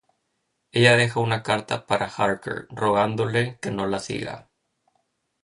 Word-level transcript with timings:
Ella 0.71 0.97
deja 0.97 1.19
una 1.19 1.43
carta 1.43 1.85
para 1.85 2.07
Harker, 2.07 2.65
rogándole 2.71 3.59
que 3.61 3.69
no 3.69 3.85
la 3.85 3.99
siga. 3.99 4.49